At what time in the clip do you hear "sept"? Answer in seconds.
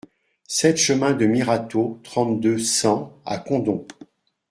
0.47-0.77